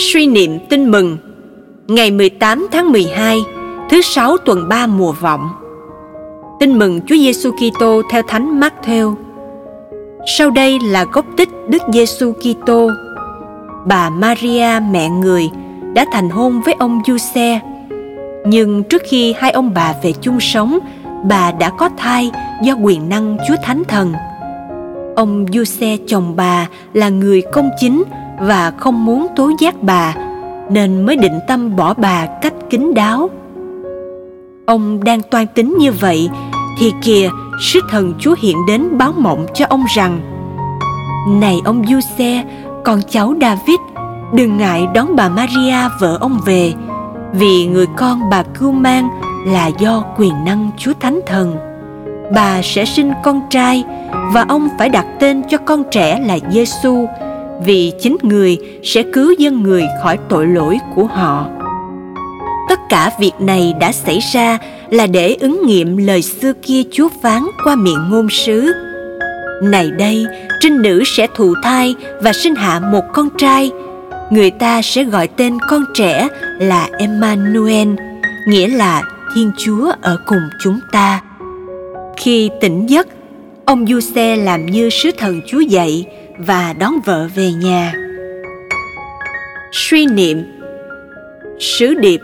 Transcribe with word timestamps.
Suy 0.00 0.26
niệm 0.26 0.58
tin 0.70 0.90
mừng 0.90 1.16
Ngày 1.88 2.10
18 2.10 2.68
tháng 2.72 2.92
12 2.92 3.38
Thứ 3.90 4.02
sáu 4.02 4.36
tuần 4.36 4.68
3 4.68 4.86
mùa 4.86 5.12
vọng 5.12 5.48
Tin 6.60 6.78
mừng 6.78 7.00
Chúa 7.06 7.16
Giêsu 7.16 7.50
Kitô 7.50 8.02
theo 8.10 8.22
Thánh 8.28 8.60
Matthew. 8.60 9.14
Sau 10.38 10.50
đây 10.50 10.78
là 10.84 11.04
gốc 11.12 11.24
tích 11.36 11.48
Đức 11.68 11.82
Giêsu 11.92 12.32
Kitô. 12.32 12.90
Bà 13.86 14.10
Maria 14.10 14.80
mẹ 14.90 15.08
người 15.08 15.50
đã 15.94 16.04
thành 16.12 16.30
hôn 16.30 16.60
với 16.64 16.74
ông 16.78 17.02
Giuse. 17.06 17.60
Nhưng 18.46 18.82
trước 18.82 19.02
khi 19.10 19.34
hai 19.38 19.50
ông 19.50 19.74
bà 19.74 19.94
về 20.02 20.12
chung 20.20 20.40
sống, 20.40 20.78
bà 21.28 21.52
đã 21.52 21.70
có 21.70 21.90
thai 21.96 22.30
do 22.62 22.74
quyền 22.74 23.08
năng 23.08 23.36
Chúa 23.48 23.56
Thánh 23.62 23.82
Thần. 23.88 24.12
Ông 25.16 25.46
Giuse 25.52 25.96
chồng 26.06 26.36
bà 26.36 26.68
là 26.92 27.08
người 27.08 27.42
công 27.52 27.70
chính 27.80 28.02
và 28.40 28.72
không 28.76 29.04
muốn 29.04 29.26
tố 29.36 29.50
giác 29.58 29.82
bà, 29.82 30.14
nên 30.70 31.06
mới 31.06 31.16
định 31.16 31.40
tâm 31.48 31.76
bỏ 31.76 31.94
bà 31.94 32.26
cách 32.26 32.54
kín 32.70 32.94
đáo. 32.94 33.30
Ông 34.66 35.04
đang 35.04 35.22
toan 35.22 35.46
tính 35.46 35.76
như 35.78 35.92
vậy, 35.92 36.28
thì 36.78 36.92
kìa, 37.02 37.30
sứ 37.60 37.80
thần 37.90 38.14
chúa 38.18 38.34
hiện 38.42 38.56
đến 38.66 38.98
báo 38.98 39.12
mộng 39.16 39.46
cho 39.54 39.66
ông 39.68 39.84
rằng, 39.94 40.20
này 41.40 41.60
ông 41.64 41.84
du 41.88 42.00
xe, 42.00 42.44
con 42.84 43.00
cháu 43.08 43.34
david, 43.40 43.78
đừng 44.32 44.56
ngại 44.56 44.86
đón 44.94 45.16
bà 45.16 45.28
maria 45.28 45.88
vợ 46.00 46.18
ông 46.20 46.40
về, 46.44 46.72
vì 47.32 47.66
người 47.66 47.86
con 47.96 48.30
bà 48.30 48.42
cưu 48.42 48.72
mang 48.72 49.08
là 49.46 49.66
do 49.66 50.04
quyền 50.16 50.44
năng 50.44 50.70
chúa 50.76 50.92
thánh 51.00 51.20
thần. 51.26 51.56
Bà 52.34 52.62
sẽ 52.62 52.84
sinh 52.84 53.12
con 53.24 53.40
trai 53.50 53.84
và 54.32 54.44
ông 54.48 54.68
phải 54.78 54.88
đặt 54.88 55.06
tên 55.20 55.42
cho 55.48 55.58
con 55.58 55.82
trẻ 55.90 56.20
là 56.26 56.38
giêsu 56.50 57.06
vì 57.64 57.92
chính 58.00 58.16
người 58.22 58.58
sẽ 58.82 59.02
cứu 59.12 59.32
dân 59.38 59.62
người 59.62 59.84
khỏi 60.02 60.18
tội 60.28 60.46
lỗi 60.46 60.78
của 60.94 61.04
họ. 61.04 61.46
Tất 62.68 62.78
cả 62.88 63.10
việc 63.20 63.32
này 63.40 63.74
đã 63.80 63.92
xảy 63.92 64.18
ra 64.32 64.58
là 64.90 65.06
để 65.06 65.36
ứng 65.40 65.66
nghiệm 65.66 65.96
lời 65.96 66.22
xưa 66.22 66.52
kia 66.62 66.82
chúa 66.90 67.08
phán 67.22 67.42
qua 67.64 67.76
miệng 67.76 68.08
ngôn 68.10 68.30
sứ. 68.30 68.72
Này 69.62 69.90
đây, 69.90 70.26
trinh 70.60 70.82
nữ 70.82 71.02
sẽ 71.06 71.26
thụ 71.34 71.54
thai 71.62 71.94
và 72.22 72.32
sinh 72.32 72.54
hạ 72.54 72.80
một 72.80 73.04
con 73.12 73.28
trai. 73.38 73.70
Người 74.30 74.50
ta 74.50 74.82
sẽ 74.82 75.04
gọi 75.04 75.28
tên 75.28 75.58
con 75.68 75.84
trẻ 75.94 76.28
là 76.58 76.88
emmanuel, 76.98 77.88
nghĩa 78.46 78.68
là 78.68 79.02
thiên 79.34 79.52
chúa 79.58 79.92
ở 80.02 80.18
cùng 80.26 80.48
chúng 80.62 80.80
ta. 80.92 81.22
Khi 82.16 82.50
tỉnh 82.60 82.86
giấc, 82.86 83.06
ông 83.64 83.86
du 83.86 84.00
xe 84.00 84.36
làm 84.36 84.66
như 84.66 84.90
sứ 84.90 85.10
thần 85.18 85.40
chúa 85.46 85.60
dạy 85.60 86.06
và 86.38 86.72
đón 86.72 87.00
vợ 87.04 87.28
về 87.34 87.52
nhà. 87.52 87.92
Suy 89.72 90.06
niệm, 90.06 90.42
sứ 91.58 91.94
điệp. 91.94 92.20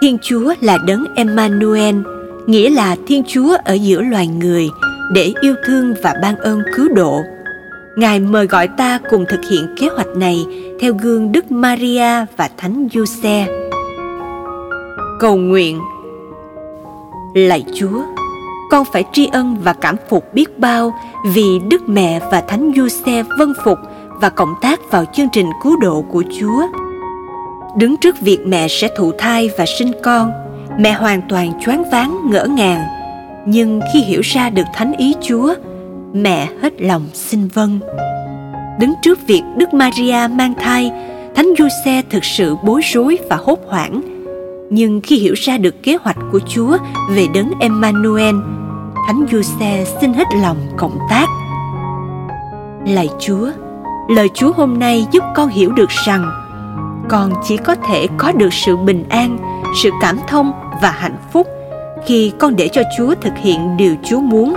Thiên 0.00 0.18
chúa 0.22 0.54
là 0.60 0.78
đấng 0.86 1.04
emmanuel, 1.14 1.94
nghĩa 2.46 2.70
là 2.70 2.96
thiên 3.06 3.22
chúa 3.28 3.56
ở 3.64 3.74
giữa 3.74 4.02
loài 4.02 4.26
người, 4.26 4.68
để 5.14 5.32
yêu 5.40 5.54
thương 5.66 5.94
và 6.02 6.14
ban 6.22 6.36
ơn 6.36 6.62
cứu 6.76 6.88
độ. 6.94 7.20
Ngài 7.96 8.20
mời 8.20 8.46
gọi 8.46 8.68
ta 8.68 8.98
cùng 9.10 9.24
thực 9.28 9.40
hiện 9.50 9.74
kế 9.80 9.88
hoạch 9.88 10.16
này 10.16 10.46
theo 10.80 10.94
gương 10.94 11.32
đức 11.32 11.50
maria 11.50 12.26
và 12.36 12.50
thánh 12.56 12.88
giuse 12.92 13.46
cầu 15.20 15.36
nguyện, 15.36 15.80
lạy 17.34 17.64
chúa 17.74 18.02
con 18.70 18.84
phải 18.92 19.04
tri 19.12 19.26
ân 19.32 19.56
và 19.62 19.72
cảm 19.72 19.96
phục 20.08 20.34
biết 20.34 20.58
bao 20.58 20.94
vì 21.34 21.58
Đức 21.68 21.88
Mẹ 21.88 22.20
và 22.30 22.40
Thánh 22.40 22.72
Giuse 22.76 23.22
vân 23.38 23.52
phục 23.64 23.78
và 24.20 24.28
cộng 24.28 24.54
tác 24.60 24.80
vào 24.90 25.04
chương 25.12 25.28
trình 25.32 25.46
cứu 25.62 25.76
độ 25.76 26.04
của 26.08 26.24
Chúa. 26.40 26.62
Đứng 27.76 27.96
trước 27.96 28.20
việc 28.20 28.38
mẹ 28.46 28.68
sẽ 28.68 28.88
thụ 28.96 29.12
thai 29.18 29.50
và 29.58 29.64
sinh 29.78 29.92
con, 30.02 30.32
mẹ 30.78 30.92
hoàn 30.92 31.22
toàn 31.28 31.52
choáng 31.64 31.90
váng 31.92 32.30
ngỡ 32.30 32.46
ngàng. 32.46 32.84
Nhưng 33.46 33.80
khi 33.92 34.00
hiểu 34.00 34.20
ra 34.20 34.50
được 34.50 34.66
thánh 34.74 34.92
ý 34.92 35.14
Chúa, 35.20 35.54
mẹ 36.12 36.48
hết 36.62 36.72
lòng 36.82 37.06
xin 37.14 37.48
vâng. 37.48 37.80
Đứng 38.80 38.94
trước 39.02 39.26
việc 39.26 39.42
Đức 39.56 39.74
Maria 39.74 40.28
mang 40.32 40.54
thai, 40.60 40.92
Thánh 41.34 41.48
Giuse 41.58 42.02
thực 42.10 42.24
sự 42.24 42.56
bối 42.64 42.80
rối 42.92 43.18
và 43.30 43.36
hốt 43.36 43.58
hoảng. 43.66 44.00
Nhưng 44.70 45.00
khi 45.00 45.16
hiểu 45.16 45.34
ra 45.34 45.58
được 45.58 45.82
kế 45.82 45.96
hoạch 46.02 46.16
của 46.32 46.40
Chúa 46.48 46.76
về 47.10 47.26
đấng 47.34 47.52
Emmanuel, 47.60 48.34
Thánh 49.10 49.26
Giuse 49.32 49.84
xin 50.00 50.14
hết 50.14 50.28
lòng 50.42 50.56
cộng 50.76 50.98
tác. 51.10 51.26
Lạy 52.86 53.08
Chúa, 53.20 53.50
lời 54.08 54.28
Chúa 54.34 54.52
hôm 54.52 54.78
nay 54.78 55.06
giúp 55.10 55.24
con 55.34 55.48
hiểu 55.48 55.72
được 55.72 55.90
rằng 56.06 56.30
con 57.08 57.32
chỉ 57.44 57.56
có 57.56 57.74
thể 57.74 58.06
có 58.16 58.32
được 58.32 58.52
sự 58.52 58.76
bình 58.76 59.04
an, 59.08 59.38
sự 59.82 59.90
cảm 60.00 60.18
thông 60.28 60.52
và 60.82 60.90
hạnh 60.90 61.16
phúc 61.32 61.46
khi 62.06 62.32
con 62.38 62.56
để 62.56 62.68
cho 62.68 62.82
Chúa 62.98 63.14
thực 63.20 63.32
hiện 63.36 63.76
điều 63.76 63.94
Chúa 64.04 64.20
muốn. 64.20 64.54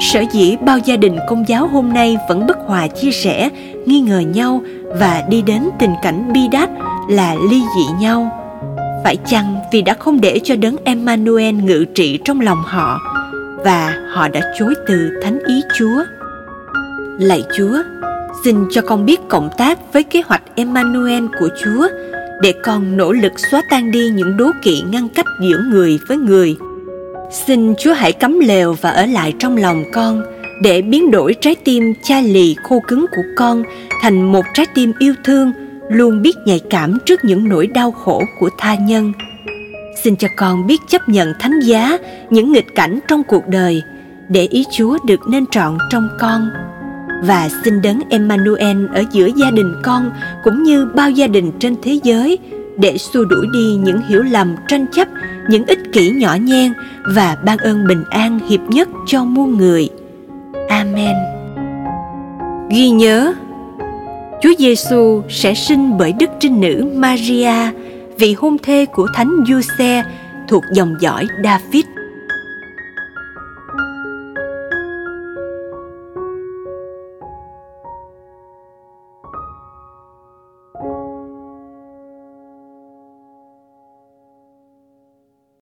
Sở 0.00 0.24
dĩ 0.32 0.56
bao 0.56 0.78
gia 0.78 0.96
đình 0.96 1.16
công 1.28 1.48
giáo 1.48 1.68
hôm 1.68 1.92
nay 1.92 2.16
vẫn 2.28 2.46
bất 2.46 2.58
hòa 2.66 2.86
chia 2.86 3.10
sẻ, 3.10 3.50
nghi 3.86 4.00
ngờ 4.00 4.18
nhau 4.18 4.60
và 5.00 5.24
đi 5.28 5.42
đến 5.42 5.68
tình 5.78 5.94
cảnh 6.02 6.32
bi 6.32 6.48
đát 6.52 6.70
là 7.08 7.34
ly 7.50 7.62
dị 7.76 7.86
nhau. 8.00 8.30
Phải 9.04 9.16
chăng 9.16 9.56
vì 9.72 9.82
đã 9.82 9.94
không 9.94 10.20
để 10.20 10.40
cho 10.44 10.56
đấng 10.56 10.76
Emmanuel 10.84 11.54
ngự 11.54 11.84
trị 11.94 12.18
trong 12.24 12.40
lòng 12.40 12.62
họ 12.64 12.98
và 13.68 13.98
họ 14.08 14.28
đã 14.28 14.40
chối 14.58 14.74
từ 14.86 15.10
thánh 15.22 15.38
ý 15.46 15.62
Chúa. 15.78 16.04
Lạy 17.18 17.44
Chúa, 17.56 17.82
xin 18.44 18.56
cho 18.70 18.82
con 18.82 19.06
biết 19.06 19.20
cộng 19.28 19.50
tác 19.58 19.92
với 19.92 20.02
kế 20.02 20.22
hoạch 20.26 20.42
Emmanuel 20.54 21.24
của 21.40 21.48
Chúa 21.64 21.88
để 22.42 22.52
con 22.64 22.96
nỗ 22.96 23.12
lực 23.12 23.32
xóa 23.50 23.62
tan 23.70 23.90
đi 23.90 24.10
những 24.10 24.36
đố 24.36 24.50
kỵ 24.62 24.82
ngăn 24.90 25.08
cách 25.08 25.26
giữa 25.40 25.58
người 25.70 25.98
với 26.08 26.16
người. 26.16 26.56
Xin 27.46 27.74
Chúa 27.78 27.92
hãy 27.92 28.12
cấm 28.12 28.38
lều 28.38 28.72
và 28.80 28.90
ở 28.90 29.06
lại 29.06 29.34
trong 29.38 29.56
lòng 29.56 29.84
con 29.92 30.22
để 30.62 30.82
biến 30.82 31.10
đổi 31.10 31.34
trái 31.40 31.54
tim 31.64 31.94
cha 32.02 32.20
lì 32.20 32.56
khô 32.62 32.82
cứng 32.88 33.06
của 33.16 33.22
con 33.36 33.62
thành 34.02 34.32
một 34.32 34.44
trái 34.54 34.66
tim 34.74 34.92
yêu 34.98 35.14
thương, 35.24 35.52
luôn 35.90 36.22
biết 36.22 36.36
nhạy 36.44 36.60
cảm 36.70 36.98
trước 37.06 37.24
những 37.24 37.48
nỗi 37.48 37.66
đau 37.66 37.90
khổ 37.90 38.22
của 38.40 38.50
tha 38.58 38.74
nhân 38.74 39.12
xin 40.04 40.16
cho 40.16 40.28
con 40.36 40.66
biết 40.66 40.80
chấp 40.88 41.08
nhận 41.08 41.32
thánh 41.40 41.60
giá, 41.60 41.98
những 42.30 42.52
nghịch 42.52 42.74
cảnh 42.74 42.98
trong 43.08 43.24
cuộc 43.24 43.48
đời, 43.48 43.82
để 44.28 44.46
ý 44.50 44.64
chúa 44.72 44.98
được 45.06 45.20
nên 45.28 45.46
trọn 45.46 45.78
trong 45.90 46.08
con. 46.20 46.48
Và 47.24 47.48
xin 47.64 47.82
đấng 47.82 48.00
emmanuel 48.10 48.86
ở 48.94 49.04
giữa 49.12 49.28
gia 49.36 49.50
đình 49.50 49.74
con 49.84 50.10
cũng 50.44 50.62
như 50.62 50.86
bao 50.94 51.10
gia 51.10 51.26
đình 51.26 51.52
trên 51.58 51.76
thế 51.82 51.98
giới 52.02 52.38
để 52.76 52.98
xua 52.98 53.24
đuổi 53.24 53.46
đi 53.52 53.74
những 53.74 54.00
hiểu 54.08 54.22
lầm, 54.22 54.54
tranh 54.68 54.86
chấp, 54.92 55.08
những 55.48 55.66
ích 55.66 55.78
kỷ 55.92 56.10
nhỏ 56.10 56.36
nhen 56.40 56.72
và 57.14 57.36
ban 57.44 57.58
ơn 57.58 57.86
bình 57.86 58.04
an 58.10 58.40
hiệp 58.48 58.60
nhất 58.68 58.88
cho 59.06 59.24
muôn 59.24 59.56
người. 59.56 59.88
Amen. 60.68 61.16
Ghi 62.70 62.90
nhớ, 62.90 63.34
chúa 64.42 64.52
giêsu 64.58 65.22
sẽ 65.28 65.54
sinh 65.54 65.98
bởi 65.98 66.12
đức 66.12 66.30
trinh 66.40 66.60
nữ 66.60 66.90
maria 66.94 67.52
vị 68.18 68.34
hôn 68.38 68.56
thê 68.62 68.86
của 68.86 69.08
thánh 69.14 69.44
Giuse 69.48 70.04
thuộc 70.48 70.64
dòng 70.72 70.94
dõi 71.00 71.26
David. 71.44 71.84